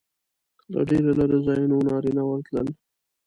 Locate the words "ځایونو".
1.47-1.77